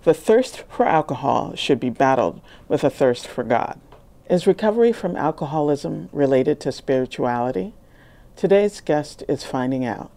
[0.03, 3.79] the thirst for alcohol should be battled with a thirst for God.
[4.29, 7.73] Is recovery from alcoholism related to spirituality?
[8.35, 10.09] Today's guest is finding out.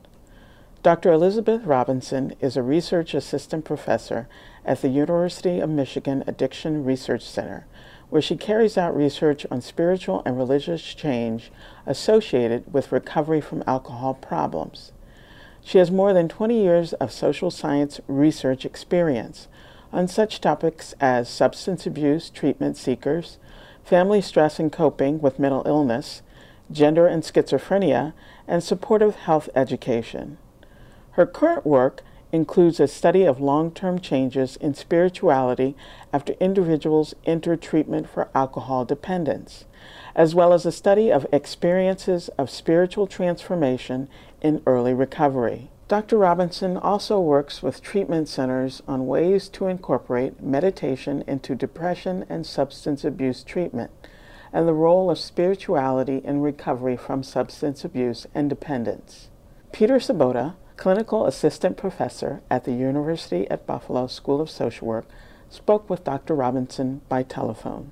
[0.82, 1.12] Dr.
[1.12, 4.28] Elizabeth Robinson is a research assistant professor
[4.64, 7.66] at the University of Michigan Addiction Research Center,
[8.08, 11.50] where she carries out research on spiritual and religious change
[11.86, 14.92] associated with recovery from alcohol problems.
[15.62, 19.48] She has more than 20 years of social science research experience
[19.92, 23.38] on such topics as substance abuse treatment seekers,
[23.84, 26.22] family stress and coping with mental illness,
[26.70, 28.12] gender and schizophrenia,
[28.48, 30.38] and supportive health education.
[31.12, 35.76] Her current work includes a study of long term changes in spirituality
[36.12, 39.66] after individuals enter treatment for alcohol dependence,
[40.16, 44.08] as well as a study of experiences of spiritual transformation
[44.40, 45.70] in early recovery.
[45.86, 46.16] Dr.
[46.18, 53.04] Robinson also works with treatment centers on ways to incorporate meditation into depression and substance
[53.04, 53.90] abuse treatment
[54.54, 59.28] and the role of spirituality in recovery from substance abuse and dependence.
[59.72, 65.06] Peter Sobota, clinical assistant professor at the University at Buffalo School of Social Work,
[65.50, 66.36] spoke with Dr.
[66.36, 67.90] Robinson by telephone.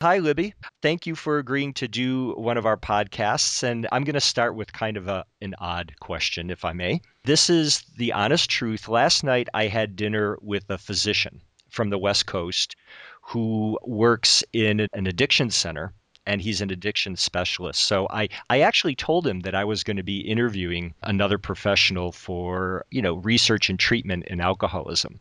[0.00, 0.54] Hi, Libby.
[0.80, 3.62] Thank you for agreeing to do one of our podcasts.
[3.62, 7.02] And I'm going to start with kind of a, an odd question, if I may.
[7.24, 8.88] This is the honest truth.
[8.88, 12.74] Last night, I had dinner with a physician from the West Coast
[13.22, 15.92] who works in an addiction center
[16.26, 17.82] and he's an addiction specialist.
[17.82, 22.12] So I, I actually told him that I was going to be interviewing another professional
[22.12, 25.18] for, you know, research and treatment in alcoholism.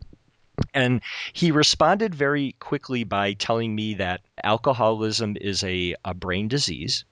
[0.74, 1.02] And
[1.34, 7.04] he responded very quickly by telling me that alcoholism is a, a brain disease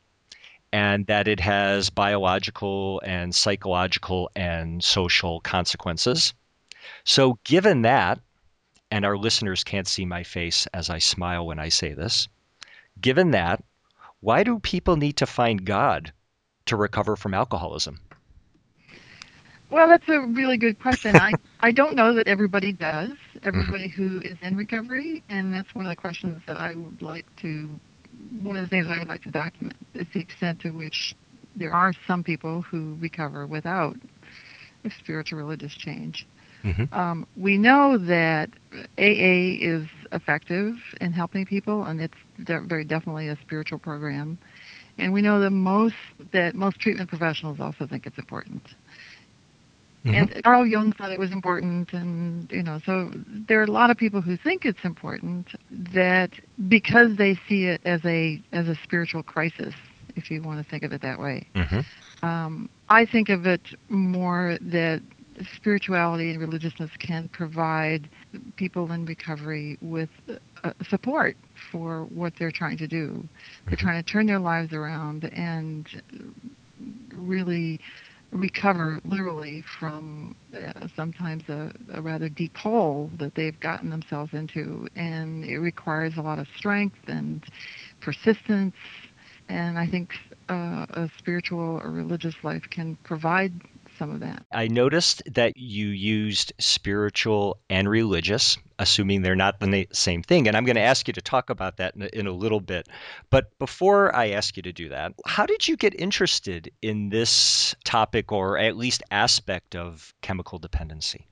[0.72, 6.34] and that it has biological and psychological and social consequences.
[7.06, 8.20] So, given that,
[8.92, 12.28] and our listeners can't see my face as I smile when I say this,
[13.00, 13.64] given that,
[14.22, 16.12] why do people need to find God
[16.66, 18.00] to recover from alcoholism?
[19.70, 21.16] Well, that's a really good question.
[21.16, 23.48] I, I don't know that everybody does, mm-hmm.
[23.48, 27.26] everybody who is in recovery, and that's one of the questions that I would like
[27.38, 27.70] to,
[28.42, 31.16] one of the things I would like to document is the extent to which
[31.56, 33.96] there are some people who recover without
[34.84, 36.26] a spiritual religious change.
[36.64, 36.94] Mm-hmm.
[36.94, 38.50] Um, we know that
[38.98, 44.38] AA is effective in helping people, and it's de- very definitely a spiritual program.
[44.98, 45.96] And we know that most
[46.34, 48.64] that most treatment professionals also think it's important.
[50.06, 50.16] Mm-hmm.
[50.16, 53.92] And Carl Jung thought it was important, and you know, so there are a lot
[53.92, 55.48] of people who think it's important
[55.94, 56.32] that
[56.68, 59.74] because they see it as a as a spiritual crisis,
[60.16, 61.48] if you want to think of it that way.
[61.54, 62.26] Mm-hmm.
[62.26, 65.02] Um, I think of it more that
[65.56, 68.10] spirituality and religiousness can provide
[68.56, 70.10] people in recovery with
[70.64, 71.36] uh, support
[71.72, 73.28] for what they're trying to do.
[73.66, 73.86] They're mm-hmm.
[73.86, 75.88] trying to turn their lives around and
[77.14, 77.80] really
[78.32, 84.88] recover literally from uh, sometimes a, a, rather deep hole that they've gotten themselves into.
[84.96, 87.44] And it requires a lot of strength and
[88.02, 88.76] persistence.
[89.48, 90.12] And I think
[90.48, 93.52] uh, a spiritual or religious life can provide
[94.00, 94.46] some of that.
[94.52, 100.48] I noticed that you used spiritual and religious, assuming they're not the same thing.
[100.48, 102.62] And I'm going to ask you to talk about that in a, in a little
[102.62, 102.88] bit.
[103.30, 107.76] But before I ask you to do that, how did you get interested in this
[107.84, 111.28] topic or at least aspect of chemical dependency?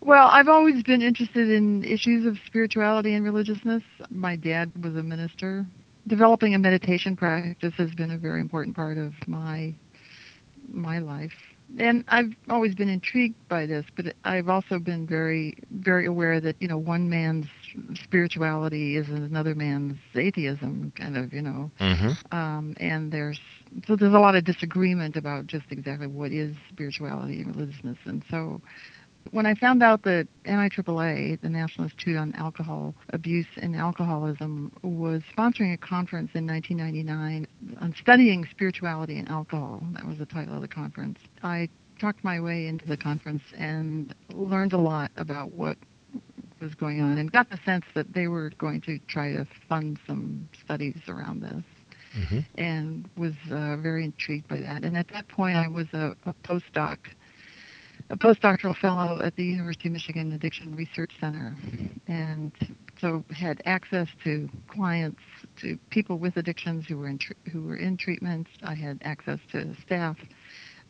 [0.00, 3.82] Well, I've always been interested in issues of spirituality and religiousness.
[4.08, 5.66] My dad was a minister.
[6.06, 9.74] Developing a meditation practice has been a very important part of my
[10.72, 11.49] my life.
[11.78, 16.56] And I've always been intrigued by this, but I've also been very very aware that,
[16.60, 17.46] you know, one man's
[18.02, 21.70] spirituality is another man's atheism kind of, you know.
[21.80, 22.36] Mm-hmm.
[22.36, 23.40] Um, and there's
[23.86, 27.98] so there's a lot of disagreement about just exactly what is spirituality and religiousness.
[28.04, 28.60] And so
[29.30, 35.22] when I found out that NIAAA, the National Institute on Alcohol Abuse and Alcoholism, was
[35.36, 37.46] sponsoring a conference in 1999
[37.80, 41.68] on studying spirituality and alcohol, that was the title of the conference, I
[42.00, 45.76] talked my way into the conference and learned a lot about what
[46.60, 49.98] was going on and got the sense that they were going to try to fund
[50.06, 51.62] some studies around this.
[52.18, 52.38] Mm-hmm.
[52.58, 54.82] And was uh, very intrigued by that.
[54.82, 56.98] And at that point, I was a, a postdoc
[58.10, 61.56] a postdoctoral fellow at the University of Michigan Addiction Research Center,
[62.08, 62.52] and
[63.00, 65.20] so had access to clients,
[65.58, 67.20] to people with addictions who were in
[67.52, 68.48] who were in treatment.
[68.64, 70.16] I had access to staff,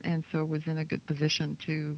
[0.03, 1.97] and so was in a good position to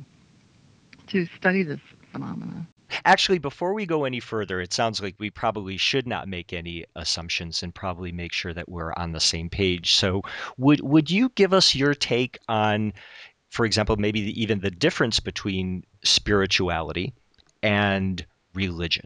[1.08, 1.80] to study this
[2.10, 2.66] phenomena.
[3.04, 6.84] Actually, before we go any further, it sounds like we probably should not make any
[6.94, 9.94] assumptions and probably make sure that we're on the same page.
[9.94, 10.22] So,
[10.58, 12.92] would would you give us your take on
[13.52, 17.12] for example, maybe the, even the difference between spirituality
[17.62, 19.04] and religion?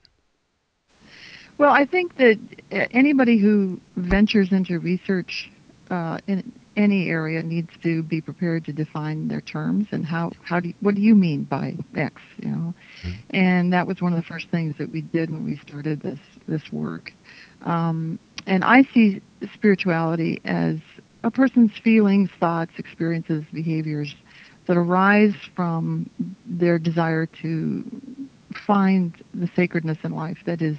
[1.59, 2.39] Well, I think that
[2.71, 5.51] anybody who ventures into research
[5.91, 10.61] uh, in any area needs to be prepared to define their terms and how how
[10.61, 12.75] do you, what do you mean by X, you know?
[13.03, 13.11] Mm-hmm.
[13.31, 16.21] And that was one of the first things that we did when we started this
[16.47, 17.13] this work.
[17.63, 19.23] Um, and I see
[19.55, 20.77] spirituality as
[21.25, 24.15] a person's feelings, thoughts, experiences, behaviors
[24.67, 26.11] that arise from
[26.47, 27.85] their desire to
[28.67, 30.77] find the sacredness in life that is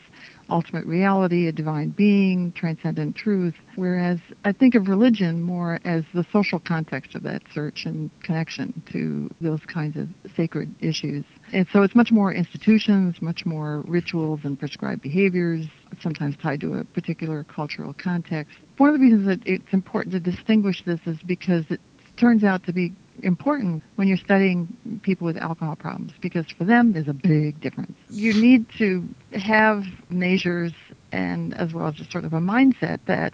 [0.49, 3.53] ultimate reality, a divine being, transcendent truth.
[3.75, 8.81] Whereas I think of religion more as the social context of that search and connection
[8.91, 11.25] to those kinds of sacred issues.
[11.53, 15.65] And so it's much more institutions, much more rituals and prescribed behaviors,
[16.01, 18.57] sometimes tied to a particular cultural context.
[18.77, 21.81] One of the reasons that it's important to distinguish this is because it
[22.17, 22.93] turns out to be
[23.23, 27.97] important when you're studying people with alcohol problems because for them there's a big difference.
[28.09, 30.73] You need to have measures
[31.11, 33.33] and as well as just sort of a mindset that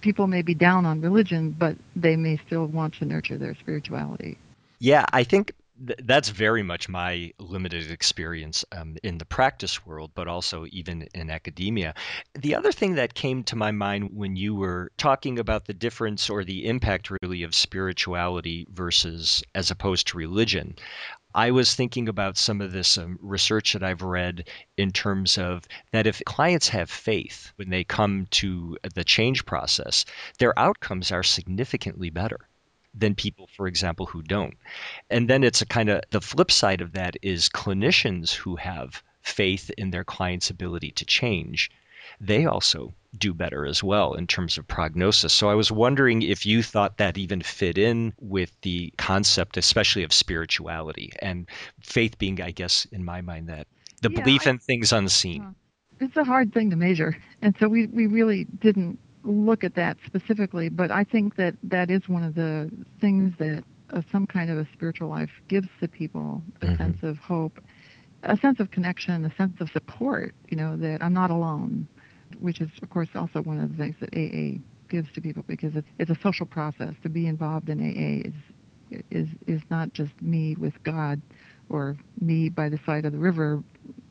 [0.00, 4.38] people may be down on religion, but they may still want to nurture their spirituality.
[4.78, 5.52] Yeah, I think
[5.86, 11.08] th- that's very much my limited experience um, in the practice world, but also even
[11.14, 11.94] in academia.
[12.34, 16.30] The other thing that came to my mind when you were talking about the difference
[16.30, 20.76] or the impact really of spirituality versus as opposed to religion,
[21.34, 25.66] I was thinking about some of this um, research that I've read in terms of
[25.90, 30.04] that if clients have faith when they come to the change process,
[30.38, 32.48] their outcomes are significantly better
[32.94, 34.54] than people, for example, who don't.
[35.10, 39.02] And then it's a kind of the flip side of that is clinicians who have
[39.22, 41.70] faith in their client's ability to change.
[42.20, 45.32] They also do better as well in terms of prognosis.
[45.32, 50.02] So I was wondering if you thought that even fit in with the concept, especially
[50.02, 51.48] of spirituality and
[51.80, 53.66] faith being, I guess, in my mind, that
[54.02, 55.54] the yeah, belief I, in things unseen.
[56.00, 57.16] It's a hard thing to measure.
[57.40, 61.90] And so we, we really didn't look at that specifically, but I think that that
[61.90, 65.88] is one of the things that uh, some kind of a spiritual life gives to
[65.88, 66.76] people a mm-hmm.
[66.76, 67.60] sense of hope,
[68.22, 71.86] a sense of connection, a sense of support, you know, that I'm not alone,
[72.40, 75.74] which is, of course, also one of the things that AA gives to people because
[75.74, 76.94] it's, it's a social process.
[77.02, 78.34] To be involved in AA is
[79.10, 81.20] is is not just me with God
[81.68, 83.62] or me by the side of the river,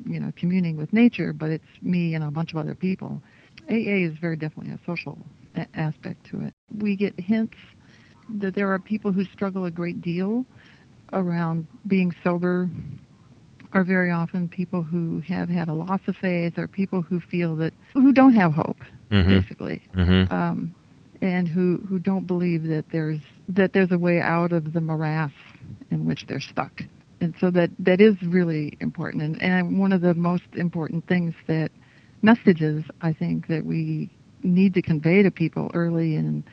[0.05, 3.21] you know, communing with nature, but it's me and a bunch of other people.
[3.69, 5.17] AA is very definitely a social
[5.55, 6.53] a- aspect to it.
[6.77, 7.57] We get hints
[8.39, 10.45] that there are people who struggle a great deal
[11.11, 12.69] around being sober
[13.73, 17.55] are very often people who have had a loss of faith or people who feel
[17.55, 18.77] that who don't have hope
[19.09, 19.29] mm-hmm.
[19.29, 20.33] basically mm-hmm.
[20.33, 20.75] Um,
[21.21, 25.31] and who who don't believe that there's that there's a way out of the morass
[25.91, 26.83] in which they're stuck
[27.19, 31.33] and so that that is really important and, and one of the most important things
[31.47, 31.71] that
[32.23, 34.09] messages I think that we
[34.41, 36.43] need to convey to people early in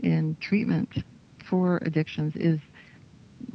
[0.00, 1.04] in treatment
[1.48, 2.58] for addictions is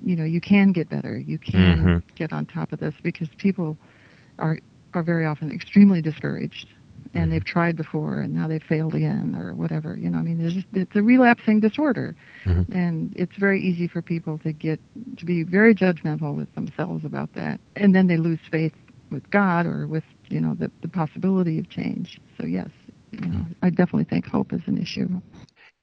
[0.04, 2.16] you know you can get better you can mm-hmm.
[2.16, 3.78] get on top of this because people
[4.38, 4.60] are
[4.94, 6.68] are very often extremely discouraged
[7.14, 7.32] and mm-hmm.
[7.32, 9.98] they've tried before and now they've failed again or whatever.
[9.98, 12.72] You know, I mean, just, it's a relapsing disorder, mm-hmm.
[12.72, 14.80] and it's very easy for people to get
[15.18, 18.74] to be very judgmental with themselves about that, and then they lose faith
[19.12, 22.20] with God or with you know the the possibility of change.
[22.40, 22.70] So yes,
[23.12, 25.22] you know, I definitely think hope is an issue.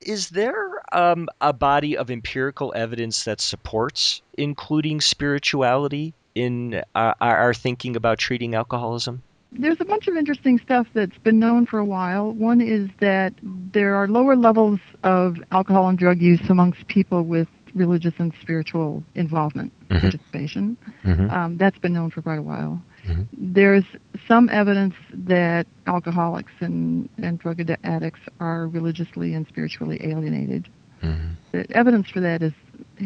[0.01, 7.55] Is there um, a body of empirical evidence that supports including spirituality in uh, our
[7.55, 9.23] thinking about treating alcoholism?
[9.53, 12.31] There's a bunch of interesting stuff that's been known for a while.
[12.33, 17.49] One is that there are lower levels of alcohol and drug use amongst people with
[17.75, 20.01] religious and spiritual involvement, mm-hmm.
[20.01, 20.77] participation.
[21.05, 21.31] Mm-hmm.
[21.31, 22.83] Um, that's been known for quite a while.
[23.07, 23.23] Mm-hmm.
[23.33, 23.85] There's
[24.27, 30.69] some evidence that alcoholics and, and drug addicts are religiously and spiritually alienated.
[31.03, 31.35] Mm-hmm.
[31.53, 32.53] The evidence for that is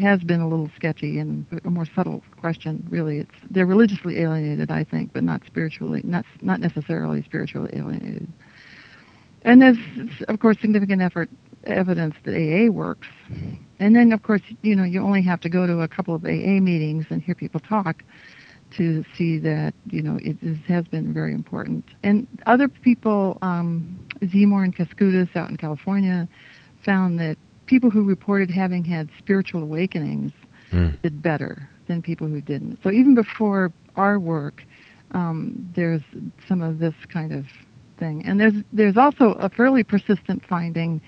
[0.01, 2.85] has been a little sketchy and a more subtle question.
[2.89, 8.27] Really, it's they're religiously alienated, I think, but not spiritually, not not necessarily spiritually alienated.
[9.43, 9.77] And there's,
[10.27, 11.29] of course, significant effort
[11.65, 13.07] evidence that AA works.
[13.79, 16.23] And then, of course, you know, you only have to go to a couple of
[16.25, 18.03] AA meetings and hear people talk
[18.77, 21.85] to see that you know it is, has been very important.
[22.03, 26.27] And other people, um, Zemore and Kaskutas out in California,
[26.83, 30.31] found that people who reported having had spiritual awakenings
[30.71, 31.01] mm.
[31.01, 32.79] did better than people who didn't.
[32.83, 34.63] So even before our work,
[35.11, 36.01] um, there's
[36.47, 37.45] some of this kind of
[37.97, 38.23] thing.
[38.25, 41.01] And there's there's also a fairly persistent finding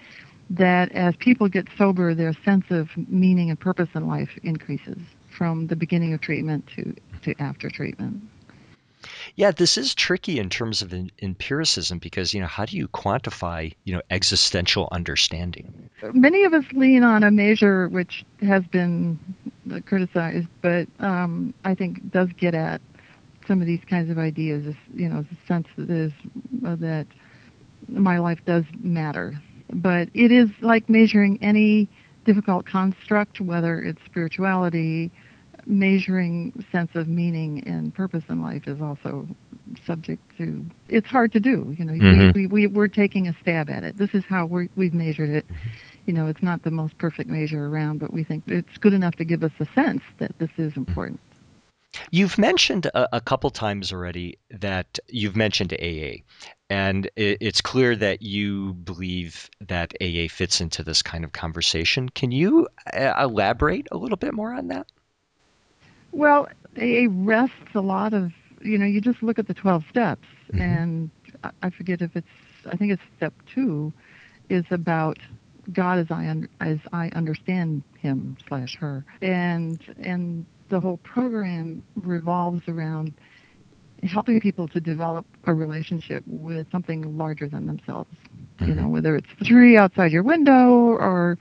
[0.49, 4.97] that as people get sober, their sense of meaning and purpose in life increases
[5.37, 8.21] from the beginning of treatment to, to after treatment.
[9.35, 13.73] Yeah, this is tricky in terms of empiricism because you know how do you quantify
[13.83, 15.89] you know existential understanding?
[16.13, 19.19] Many of us lean on a measure which has been
[19.85, 22.81] criticized, but um, I think does get at
[23.47, 24.75] some of these kinds of ideas.
[24.93, 26.11] You know, the sense that is
[26.65, 27.07] uh, that
[27.89, 29.33] my life does matter,
[29.71, 31.89] but it is like measuring any
[32.25, 35.11] difficult construct, whether it's spirituality,
[35.65, 39.27] measuring sense of meaning and purpose in life is also
[39.85, 42.37] subject to it's hard to do you know mm-hmm.
[42.37, 45.45] we, we, we're taking a stab at it this is how we we've measured it
[46.05, 49.15] you know it's not the most perfect measure around but we think it's good enough
[49.15, 51.19] to give us a sense that this is important
[52.11, 56.23] You've mentioned a, a, couple times already that you've mentioned AA,
[56.69, 62.09] and it, it's clear that you believe that AA fits into this kind of conversation.
[62.09, 64.87] Can you uh, elaborate a little bit more on that?
[66.13, 70.27] Well, AA rests a lot of, you know, you just look at the 12 steps,
[70.51, 70.61] mm-hmm.
[70.61, 71.09] and
[71.61, 72.27] I forget if it's,
[72.71, 73.91] I think it's step two,
[74.49, 75.17] is about
[75.71, 81.83] God as I un- as I understand Him slash her, and and the whole program
[81.95, 83.13] revolves around
[84.03, 88.09] helping people to develop a relationship with something larger than themselves.
[88.57, 88.69] Mm-hmm.
[88.69, 91.37] You know, whether it's the tree outside your window or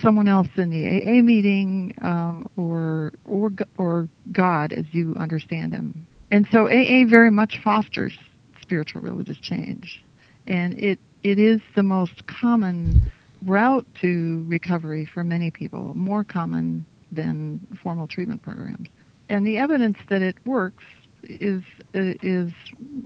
[0.00, 6.06] someone else in the AA meeting, um, or or or God as you understand Him.
[6.30, 8.16] And so AA very much fosters
[8.60, 10.02] spiritual religious change,
[10.46, 13.10] and it it is the most common
[13.44, 18.88] route to recovery for many people, more common than formal treatment programs.
[19.28, 20.84] And the evidence that it works
[21.24, 21.62] is
[21.94, 22.52] is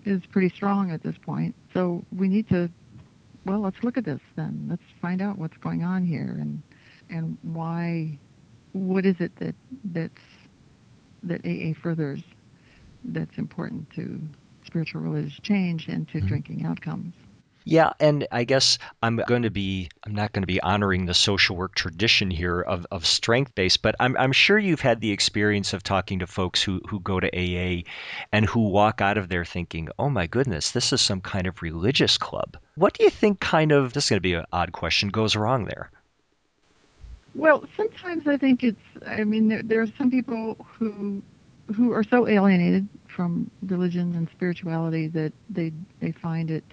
[0.04, 1.54] is pretty strong at this point.
[1.72, 2.70] So we need to
[3.46, 4.66] well, let's look at this then.
[4.70, 6.62] Let's find out what's going on here and
[7.10, 8.18] and why
[8.72, 10.22] what is it that that's
[11.22, 12.22] that AA furthers
[13.04, 14.20] that's important to
[14.64, 16.26] spiritual religious change and to mm-hmm.
[16.26, 17.14] drinking outcomes.
[17.66, 21.14] Yeah, and I guess I'm going to be I'm not going to be honoring the
[21.14, 25.12] social work tradition here of, of strength based, but I'm I'm sure you've had the
[25.12, 27.84] experience of talking to folks who, who go to AA
[28.32, 31.62] and who walk out of there thinking, Oh my goodness, this is some kind of
[31.62, 32.58] religious club.
[32.74, 35.64] What do you think kind of this is gonna be an odd question goes wrong
[35.64, 35.90] there?
[37.34, 38.80] Well, sometimes I think it's.
[39.06, 41.22] I mean, there, there are some people who
[41.74, 46.64] who are so alienated from religion and spirituality that they they find it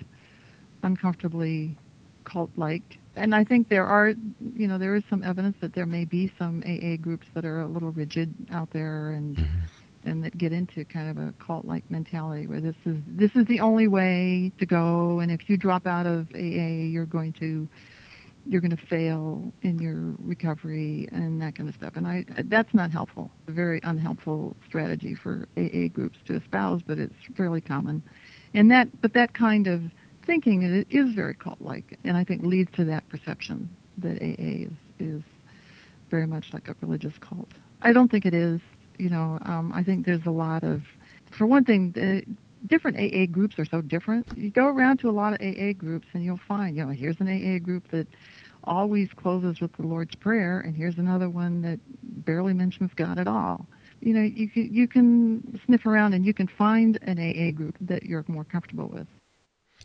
[0.83, 1.77] uncomfortably
[2.23, 2.97] cult-like.
[3.15, 4.13] And I think there are,
[4.55, 7.61] you know, there is some evidence that there may be some AA groups that are
[7.61, 10.09] a little rigid out there and mm-hmm.
[10.09, 13.59] and that get into kind of a cult-like mentality where this is this is the
[13.59, 17.67] only way to go, and if you drop out of AA, you're going to
[18.45, 21.93] you're going to fail in your recovery and that kind of stuff.
[21.95, 23.31] And I that's not helpful.
[23.47, 28.03] A very unhelpful strategy for AA groups to espouse, but it's fairly common.
[28.53, 29.81] And that but that kind of
[30.25, 34.71] thinking it is very cult-like, and I think leads to that perception that AA is
[34.99, 35.23] is
[36.09, 37.49] very much like a religious cult.
[37.81, 38.59] I don't think it is.
[38.97, 40.83] You know, um, I think there's a lot of,
[41.31, 41.91] for one thing,
[42.67, 44.27] different AA groups are so different.
[44.35, 47.19] You go around to a lot of AA groups and you'll find, you know, here's
[47.19, 48.07] an AA group that
[48.63, 51.79] always closes with the Lord's Prayer, and here's another one that
[52.25, 53.65] barely mentions God at all.
[54.01, 57.75] You know, you can you can sniff around and you can find an AA group
[57.81, 59.07] that you're more comfortable with.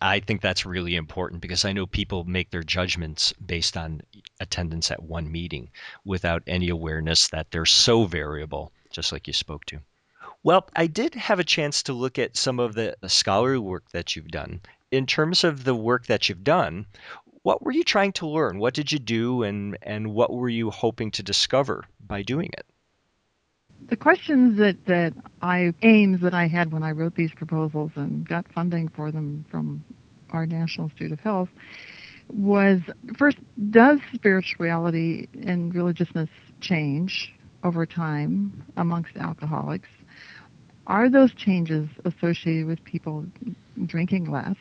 [0.00, 4.02] I think that's really important because I know people make their judgments based on
[4.40, 5.70] attendance at one meeting
[6.04, 9.80] without any awareness that they're so variable, just like you spoke to.
[10.46, 14.14] Well, I did have a chance to look at some of the scholarly work that
[14.14, 14.60] you've done.
[14.92, 16.86] In terms of the work that you've done,
[17.42, 18.60] what were you trying to learn?
[18.60, 22.64] What did you do and, and what were you hoping to discover by doing it?
[23.88, 28.24] The questions that, that I aims that I had when I wrote these proposals and
[28.24, 29.82] got funding for them from
[30.30, 31.48] our National Institute of Health
[32.28, 32.80] was
[33.16, 33.38] first,
[33.70, 37.34] does spirituality and religiousness change
[37.64, 39.88] over time amongst alcoholics?
[40.86, 43.26] Are those changes associated with people
[43.86, 44.56] drinking less?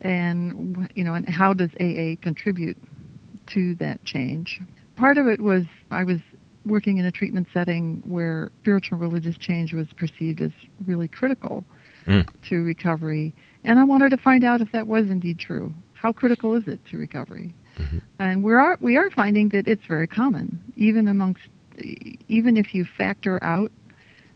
[0.00, 2.76] And you know, and how does AA contribute
[3.48, 4.60] to that change?
[4.96, 6.18] Part of it was I was
[6.66, 10.50] working in a treatment setting where spiritual religious change was perceived as
[10.86, 11.64] really critical
[12.06, 12.26] mm.
[12.48, 13.32] to recovery,
[13.64, 15.72] and I wanted to find out if that was indeed true.
[15.92, 17.54] How critical is it to recovery?
[17.78, 17.98] Mm-hmm.
[18.18, 21.42] And we are we are finding that it's very common, even amongst
[22.28, 23.70] even if you factor out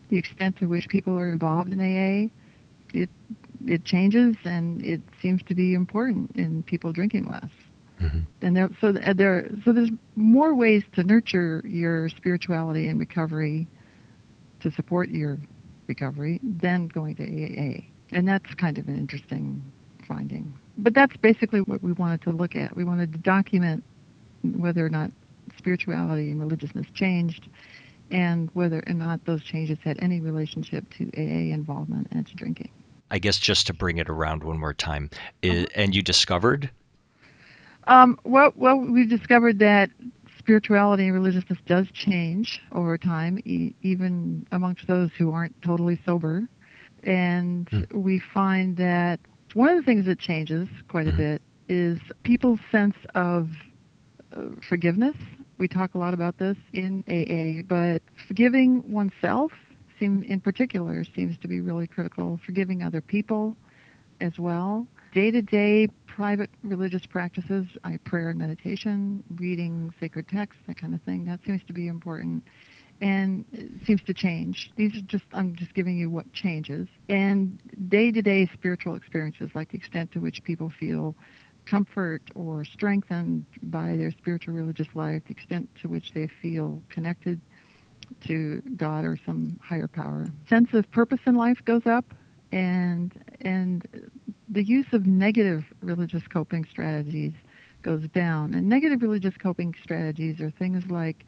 [0.09, 2.29] the extent to which people are involved in AA,
[2.93, 3.09] it
[3.65, 7.49] it changes and it seems to be important in people drinking less.
[8.01, 8.19] Mm-hmm.
[8.41, 13.67] And there, so there, so there's more ways to nurture your spirituality and recovery
[14.59, 15.39] to support your
[15.87, 19.63] recovery than going to AA, and that's kind of an interesting
[20.07, 20.53] finding.
[20.77, 22.75] But that's basically what we wanted to look at.
[22.75, 23.83] We wanted to document
[24.43, 25.11] whether or not
[25.57, 27.47] spirituality and religiousness changed,
[28.11, 32.69] and whether or not those changes had any relationship to AA involvement and to drinking.
[33.09, 35.09] I guess just to bring it around one more time,
[35.43, 35.65] uh-huh.
[35.75, 36.69] and you discovered?
[37.85, 39.89] Um, well, well, we discovered that
[40.37, 46.47] spirituality and religiousness does change over time, e- even amongst those who aren't totally sober.
[47.03, 47.93] And mm.
[47.93, 49.19] we find that
[49.53, 51.17] one of the things that changes quite a mm.
[51.17, 53.49] bit is people's sense of
[54.35, 55.15] uh, forgiveness.
[55.57, 59.51] We talk a lot about this in AA, but forgiving oneself
[59.99, 62.39] seem, in particular seems to be really critical.
[62.45, 63.57] Forgiving other people
[64.21, 64.87] as well.
[65.13, 70.93] Day to day private religious practices, I prayer and meditation, reading sacred texts, that kind
[70.93, 71.25] of thing.
[71.25, 72.43] That seems to be important
[73.01, 73.45] and
[73.85, 74.71] seems to change.
[74.75, 76.87] These are just I'm just giving you what changes.
[77.09, 81.15] And day-to-day spiritual experiences, like the extent to which people feel
[81.69, 87.39] comfort or strengthened by their spiritual religious life, the extent to which they feel connected
[88.25, 90.27] to God or some higher power.
[90.49, 92.05] Sense of purpose in life goes up
[92.51, 94.09] and and
[94.49, 97.33] the use of negative religious coping strategies
[97.81, 98.53] goes down.
[98.53, 101.25] And negative religious coping strategies are things like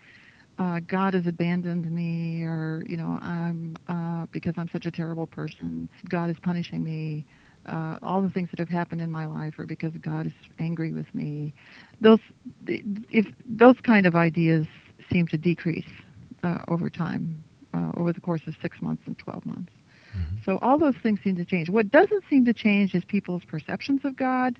[0.58, 5.28] uh, God has abandoned me, or you know, I'm uh, because I'm such a terrible
[5.28, 5.90] person.
[6.08, 7.26] God is punishing me.
[7.70, 10.92] Uh, all the things that have happened in my life are because God is angry
[10.92, 11.54] with me.
[12.02, 12.20] Those,
[12.68, 14.66] if those kind of ideas
[15.12, 15.90] seem to decrease
[16.44, 19.72] uh, over time, uh, over the course of six months and 12 months.
[20.18, 20.38] Mm-hmm.
[20.46, 21.70] So all those things seem to change.
[21.70, 24.58] What doesn't seem to change is people's perceptions of God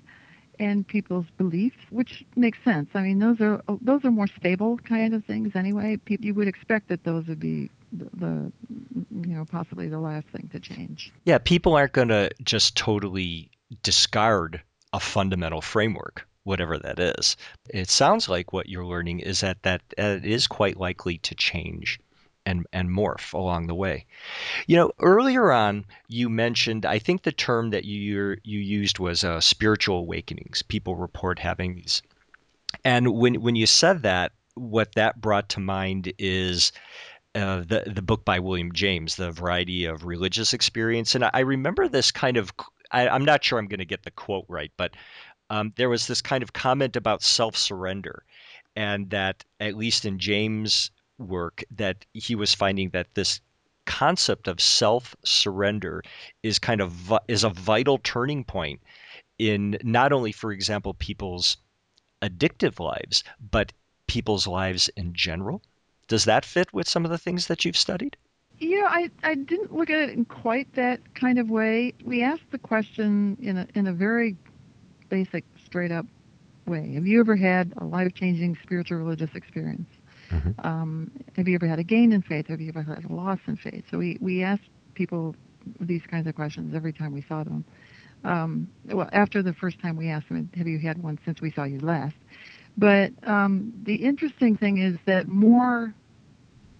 [0.60, 2.90] and people's beliefs, which makes sense.
[2.94, 5.96] I mean, those are those are more stable kind of things anyway.
[5.96, 8.52] People, you would expect that those would be the,
[9.10, 11.12] you know possibly the last thing to change.
[11.24, 13.50] Yeah, people aren't going to just totally
[13.82, 17.36] discard a fundamental framework whatever that is.
[17.68, 22.00] It sounds like what you're learning is that that it is quite likely to change
[22.46, 24.06] and and morph along the way.
[24.66, 29.24] You know, earlier on you mentioned I think the term that you you used was
[29.24, 30.62] uh, spiritual awakenings.
[30.62, 32.02] People report having these,
[32.84, 36.72] and when when you said that, what that brought to mind is.
[37.34, 41.86] Uh, the the book by William James, The Variety of Religious Experience, and I, remember
[41.86, 42.52] this kind of.
[42.90, 44.94] I, I'm not sure I'm going to get the quote right, but
[45.48, 48.24] um, there was this kind of comment about self surrender,
[48.74, 53.40] and that at least in James' work, that he was finding that this
[53.86, 56.02] concept of self surrender
[56.42, 58.80] is kind of is a vital turning point
[59.38, 61.56] in not only, for example, people's
[62.22, 63.72] addictive lives, but
[64.06, 65.62] people's lives in general.
[66.10, 68.16] Does that fit with some of the things that you've studied?
[68.58, 71.94] Yeah, I, I didn't look at it in quite that kind of way.
[72.04, 74.36] We asked the question in a in a very
[75.08, 76.06] basic, straight up
[76.66, 76.94] way.
[76.94, 79.88] Have you ever had a life changing spiritual religious experience?
[80.30, 80.66] Mm-hmm.
[80.66, 82.48] Um, have you ever had a gain in faith?
[82.48, 83.84] Have you ever had a loss in faith?
[83.88, 85.36] So we, we asked people
[85.78, 87.64] these kinds of questions every time we saw them.
[88.24, 91.52] Um, well, after the first time we asked them, "Have you had one since we
[91.52, 92.16] saw you last?"
[92.80, 95.92] But um, the interesting thing is that more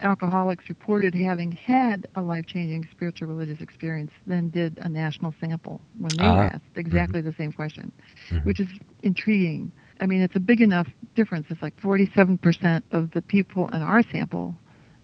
[0.00, 6.16] alcoholics reported having had a life-changing spiritual religious experience than did a national sample when
[6.16, 6.48] they Ah.
[6.54, 7.92] asked exactly the same question,
[8.32, 8.44] Mhm.
[8.46, 8.68] which is
[9.02, 9.70] intriguing.
[10.00, 11.46] I mean, it's a big enough difference.
[11.50, 14.54] It's like 47% of the people in our sample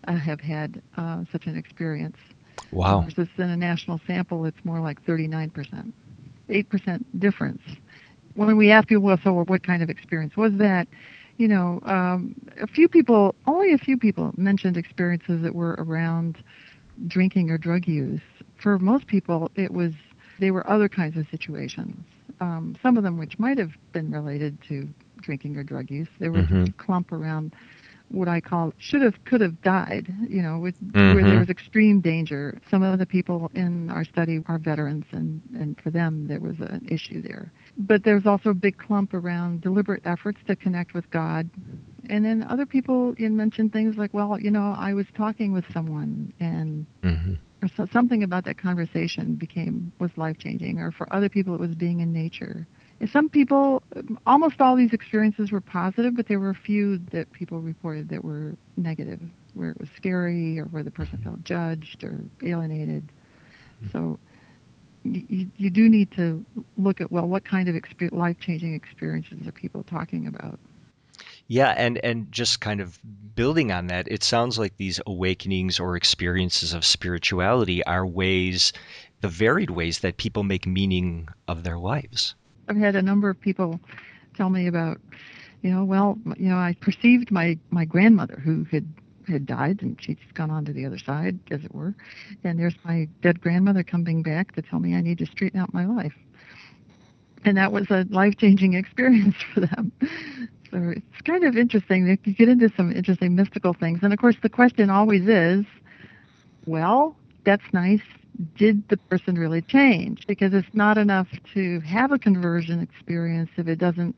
[0.08, 2.16] uh, have had uh, such an experience.
[2.72, 3.02] Wow.
[3.02, 5.92] Versus in a national sample, it's more like 39%.
[6.48, 7.60] 8% difference.
[8.36, 10.88] When we ask people, well, so what kind of experience was that?
[11.38, 16.38] You know, um, a few people, only a few people mentioned experiences that were around
[17.08, 18.20] drinking or drug use.
[18.62, 19.92] For most people, it was
[20.38, 22.04] they were other kinds of situations.
[22.40, 24.88] Um, some of them which might have been related to
[25.20, 26.08] drinking or drug use.
[26.20, 26.68] There was Mhm.
[26.68, 27.54] a clump around
[28.10, 30.12] what I call should have, could have died.
[30.28, 30.74] You know, with,
[31.10, 31.30] where Mhm.
[31.30, 32.58] there was extreme danger.
[32.70, 36.58] Some of the people in our study are veterans, and and for them there was
[36.60, 37.52] an issue there.
[37.76, 41.50] But there's also a big clump around deliberate efforts to connect with God.
[42.08, 45.64] And then other people you mentioned things like, well, you know, I was talking with
[45.72, 51.10] someone and hmm or so, something about that conversation became was life changing or for
[51.12, 52.66] other people it was being in nature
[53.00, 53.82] and some people
[54.26, 58.24] almost all these experiences were positive but there were a few that people reported that
[58.24, 59.20] were negative
[59.56, 63.10] where it was scary or where the person felt judged or alienated.
[63.82, 63.90] Mm-hmm.
[63.90, 64.18] So
[65.02, 66.44] you, you do need to
[66.76, 70.58] look at well what kind of exper- life changing experiences are people talking about?
[71.48, 72.98] Yeah, and and just kind of
[73.34, 78.72] building on that, it sounds like these awakenings or experiences of spirituality are ways,
[79.20, 82.34] the varied ways that people make meaning of their lives.
[82.68, 83.80] I've had a number of people
[84.36, 85.00] tell me about,
[85.62, 88.86] you know, well, you know, I perceived my my grandmother who had
[89.28, 91.94] had died and she's gone on to the other side, as it were,
[92.44, 95.72] and there's my dead grandmother coming back to tell me I need to straighten out
[95.74, 96.14] my life,
[97.44, 99.92] and that was a life changing experience for them.
[100.70, 102.06] So it's kind of interesting.
[102.24, 105.64] You get into some interesting mystical things, and of course the question always is,
[106.66, 108.02] well, that's nice
[108.56, 110.26] did the person really change?
[110.26, 114.14] Because it's not enough to have a conversion experience if it doesn't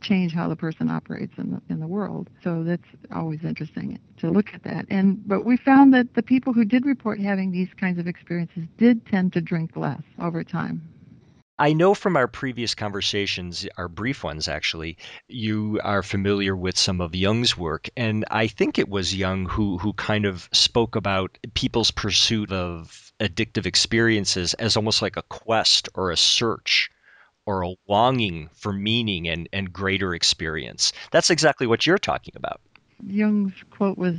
[0.00, 2.30] change how the person operates in the in the world.
[2.42, 4.86] So that's always interesting to look at that.
[4.88, 8.64] And but we found that the people who did report having these kinds of experiences
[8.78, 10.82] did tend to drink less over time.
[11.58, 17.00] I know from our previous conversations, our brief ones actually, you are familiar with some
[17.00, 21.38] of Jung's work, and I think it was Jung who who kind of spoke about
[21.54, 26.90] people's pursuit of addictive experiences as almost like a quest or a search
[27.46, 30.92] or a longing for meaning and, and greater experience.
[31.10, 32.60] That's exactly what you're talking about.
[33.06, 34.16] Jung's quote was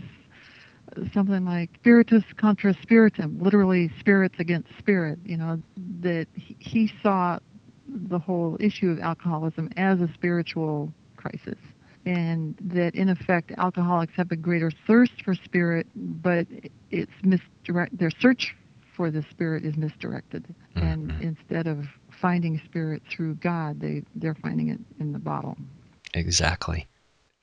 [1.13, 5.61] something like spiritus contra spiritum, literally spirits against spirit, you know,
[6.01, 7.39] that he saw
[7.87, 11.57] the whole issue of alcoholism as a spiritual crisis.
[12.05, 16.47] And that in effect, alcoholics have a greater thirst for spirit, but
[16.89, 17.97] it's misdirect.
[17.97, 18.55] Their search
[18.95, 20.45] for the spirit is misdirected,
[20.75, 21.21] and Mhm.
[21.21, 25.57] instead of finding spirit through God, they they're finding it in the bottle.
[26.13, 26.87] Exactly.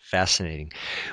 [0.05, 0.71] Fascinating.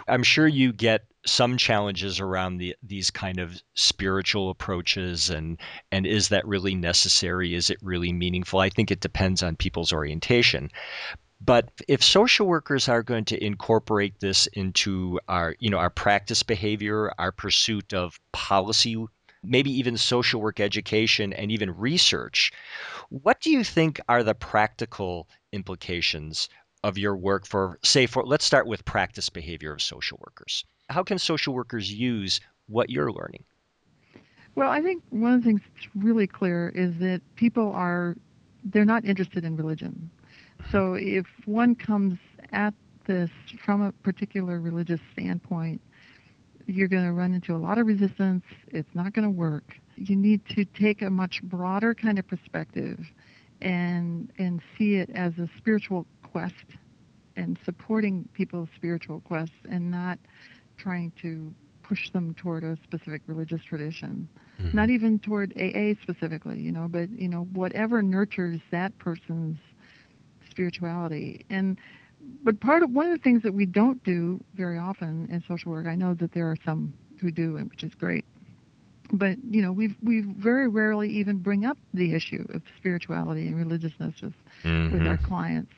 [0.09, 5.57] I'm sure you get some challenges around the, these kind of spiritual approaches and
[5.93, 7.55] and is that really necessary?
[7.55, 8.59] Is it really meaningful?
[8.59, 10.71] I think it depends on people's orientation.
[11.39, 16.43] But if social workers are going to incorporate this into our, you know, our practice
[16.43, 18.97] behavior, our pursuit of policy,
[19.41, 22.51] maybe even social work education and even research,
[23.07, 26.49] what do you think are the practical implications
[26.83, 30.65] of your work for say for let's start with practice behavior of social workers.
[30.89, 33.43] How can social workers use what you're learning?
[34.55, 38.15] Well, I think one of the things that's really clear is that people are
[38.63, 40.09] they're not interested in religion.
[40.61, 40.71] Mm-hmm.
[40.71, 42.17] So if one comes
[42.51, 42.73] at
[43.05, 43.29] this
[43.63, 45.81] from a particular religious standpoint,
[46.67, 48.43] you're going to run into a lot of resistance.
[48.67, 49.75] It's not going to work.
[49.95, 52.99] You need to take a much broader kind of perspective
[53.61, 56.55] and and see it as a spiritual quest
[57.35, 60.19] and supporting people's spiritual quests and not
[60.77, 64.29] trying to push them toward a specific religious tradition
[64.61, 64.77] Mm-hmm.
[64.77, 69.57] not even toward AA specifically, you know, but you know whatever nurtures that person's
[70.49, 71.45] spirituality.
[71.49, 71.79] And
[72.43, 75.71] but part of one of the things that we don't do very often in social
[75.71, 78.25] work, I know that there are some who do, and which is great.
[79.13, 83.57] But you know, we we very rarely even bring up the issue of spirituality and
[83.57, 84.33] religiousness with,
[84.91, 85.23] with our Mhm.
[85.23, 85.73] clients,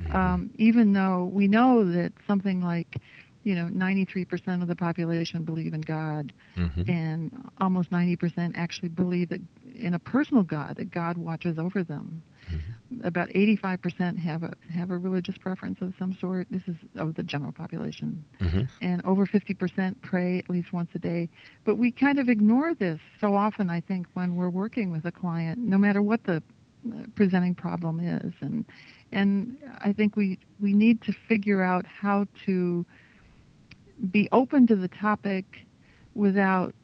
[0.00, 0.14] Mhm.
[0.14, 2.96] um, even though we know that something like
[3.44, 6.90] you know, 93% of the population believe in God, Mm-hmm.
[6.90, 7.30] and
[7.60, 9.40] almost 90% actually believe that
[9.76, 12.22] in a personal God, that God watches over them.
[12.50, 13.06] Mm-hmm.
[13.06, 16.48] About 85% have a have a religious preference of some sort.
[16.50, 18.62] This is of the general population, Mm-hmm.
[18.82, 21.28] and over 50% pray at least once a day.
[21.64, 23.70] But we kind of ignore this so often.
[23.70, 26.36] I think when we're working with a client, no matter what the
[26.92, 28.64] uh, presenting problem is, and
[29.12, 32.84] and I think we we need to figure out how to
[34.10, 35.44] be open to the topic
[36.14, 36.74] without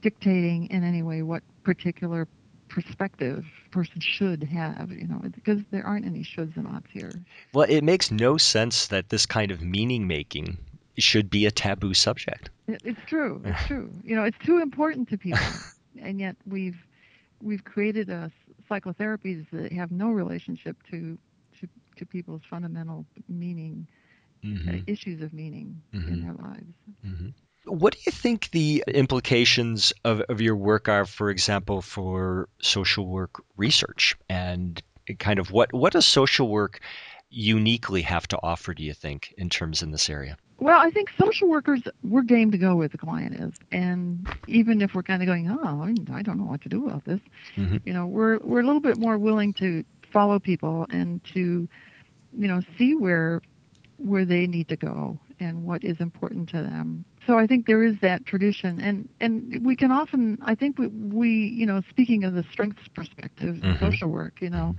[0.00, 2.28] dictating in any way what particular
[2.68, 7.12] perspective person should have you know because there aren't any shoulds and oughts here.
[7.52, 10.58] Well, it makes no sense that this kind of meaning making
[10.98, 12.50] should be a taboo subject.
[12.68, 13.90] It's true it's true.
[14.04, 15.40] You know it's too important to people.
[16.02, 16.76] And yet we've
[17.40, 18.30] we've created a
[18.70, 21.16] psychotherapies that have no relationship to
[21.96, 23.86] to, people's fundamental meaning
[24.44, 24.76] uh, Mm-hmm.
[24.86, 26.22] issues of meaning in Mhm.
[26.22, 27.28] their lives Mm-hmm.
[27.64, 33.06] What do you think the implications of, of your work are, for example, for social
[33.08, 34.16] work research?
[34.28, 34.80] And
[35.18, 36.80] kind of what, what does social work
[37.28, 40.36] uniquely have to offer, do you think, in terms in this area?
[40.60, 43.52] Well, I think social workers, we're game to go where the client is.
[43.72, 45.82] And even if we're kind of going, oh,
[46.12, 47.20] I don't know what to do about this,
[47.56, 47.80] Mhm.
[47.84, 51.68] you know, we're, we're a little bit more willing to follow people and to,
[52.36, 53.40] you know, see where,
[53.98, 57.04] where they need to go and what is important to them.
[57.26, 58.80] So I think there is that tradition.
[58.80, 62.88] And, and we can often, I think we, we you know, speaking of the strengths
[62.94, 63.78] perspective Mhm.
[63.80, 64.76] social work, you know,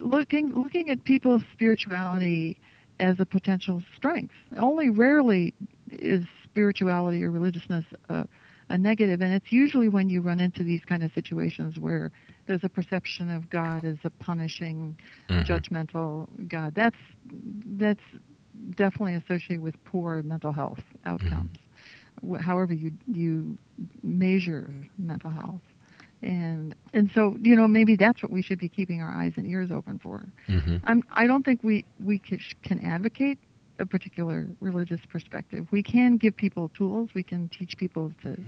[0.00, 2.58] looking, looking at people's spirituality
[3.00, 4.34] as a potential strength.
[4.56, 5.54] Only rarely
[5.90, 8.26] is spirituality or religiousness a,
[8.70, 12.10] a negative, and it's usually when you run into these kind of situations where
[12.46, 14.96] there's a perception of God as a punishing,
[15.30, 15.44] Mhm.
[15.46, 16.74] judgmental God.
[16.74, 16.96] That's
[17.78, 18.02] that's
[18.76, 21.58] definitely associated with poor mental health outcomes.
[22.28, 23.56] wh- However you you
[24.02, 25.62] measure mental health.
[26.22, 29.46] And and so you know maybe that's what we should be keeping our eyes and
[29.46, 30.26] ears open for.
[30.48, 30.80] Mhm.
[30.84, 33.38] I'm, I don't think we we can advocate
[33.78, 35.66] a particular religious perspective.
[35.70, 37.10] We can give people tools.
[37.14, 38.42] We can teach people to, mm-hmm.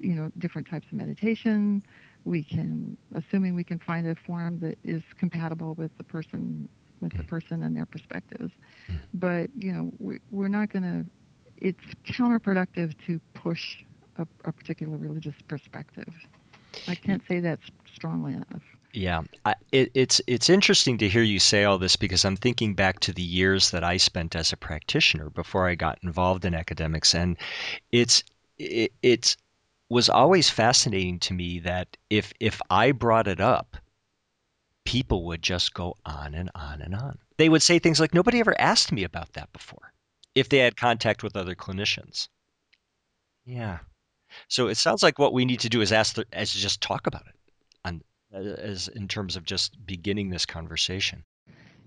[0.00, 1.82] you know, different types of meditation.
[2.24, 6.68] We can, assuming we can find a form that is compatible with the person,
[7.00, 7.28] with the mm-hmm.
[7.28, 8.52] person and their perspectives.
[8.52, 8.96] Mm-hmm.
[9.14, 11.06] But you know, we, we're not going to.
[11.56, 13.84] It's counterproductive to push
[14.16, 16.12] a, a particular religious perspective.
[16.88, 17.58] I can't say that
[17.94, 18.62] strongly enough.
[18.92, 22.74] Yeah, I, it, it's it's interesting to hear you say all this because I'm thinking
[22.74, 26.54] back to the years that I spent as a practitioner before I got involved in
[26.54, 27.36] academics, and
[27.92, 28.24] it's
[28.58, 29.36] it, it's
[29.88, 33.76] was always fascinating to me that if if I brought it up,
[34.84, 37.18] people would just go on and on and on.
[37.36, 39.92] They would say things like, "Nobody ever asked me about that before,"
[40.34, 42.28] if they had contact with other clinicians.
[43.44, 43.78] Yeah.
[44.48, 47.06] So it sounds like what we need to do is ask the, is just talk
[47.06, 47.34] about it
[47.84, 51.24] on as in terms of just beginning this conversation.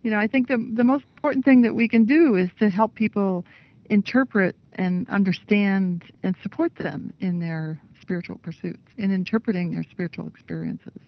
[0.03, 2.69] You know, I think the the most important thing that we can do is to
[2.69, 3.45] help people
[3.89, 10.99] interpret and understand and support them in their spiritual pursuits, in interpreting their spiritual experiences.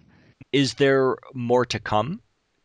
[0.52, 2.22] Is there more to come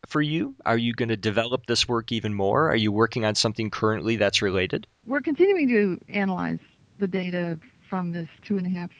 [0.06, 0.54] for you?
[0.66, 2.68] Are you going to develop this work even more?
[2.68, 4.86] Are you working on something currently that's related?
[5.06, 6.60] We're continuing to analyze
[6.98, 8.90] the data from this two and a half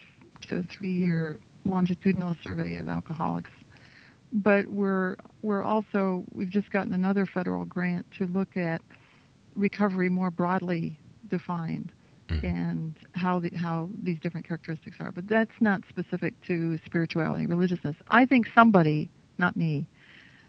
[0.49, 3.51] to three year longitudinal survey of alcoholics.
[4.33, 8.81] But we're we're also we've just gotten another federal grant to look at
[9.55, 11.93] recovery more broadly defined
[12.29, 12.45] Mhm.
[12.45, 15.11] and how the, how these different characteristics are.
[15.13, 17.97] But that's not specific to spirituality, religiousness.
[18.09, 19.87] I think somebody, not me,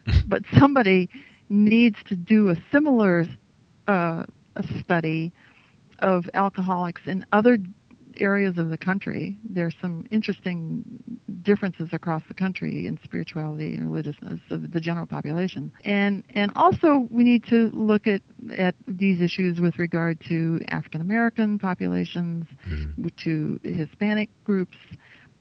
[0.28, 1.10] but somebody
[1.50, 3.26] needs to do a similar
[3.88, 5.32] uh, a study
[6.00, 7.58] of alcoholics and other
[8.18, 9.38] areas of the country.
[9.48, 10.84] There's some interesting
[11.44, 15.72] differences across the country in spirituality and religiousness of the general population.
[15.86, 18.22] And and also we need to look at
[18.58, 22.46] at these issues with regard to African American populations,
[23.18, 24.78] to Hispanic groups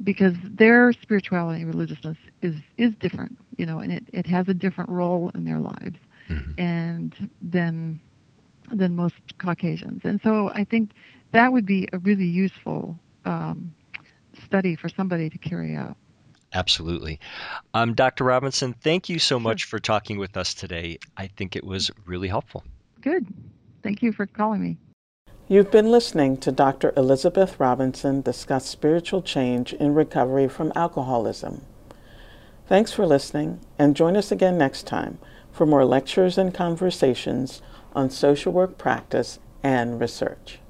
[0.02, 4.54] because their spirituality and religiousness is is different, you know, and it, it has a
[4.54, 6.54] different role in their lives Mhm.
[6.58, 8.00] and than
[8.72, 10.00] than most Caucasians.
[10.04, 10.90] And so I think
[11.32, 13.74] that would be a really useful um,
[14.44, 15.96] study for somebody to carry out.
[16.52, 17.20] Absolutely.
[17.74, 18.24] Um, Dr.
[18.24, 19.40] Robinson, thank you so Sure.
[19.40, 20.98] much for talking with us today.
[21.16, 22.64] I think it was really helpful.
[23.00, 23.26] Good.
[23.82, 24.76] Thank you for calling me.
[25.48, 26.92] You've been listening to Dr.
[26.96, 31.62] Elizabeth Robinson discuss spiritual change in recovery from alcoholism.
[32.66, 35.18] Thanks for listening, and join us again next time
[35.50, 37.62] for more lectures and conversations
[37.94, 40.60] on social work practice and research.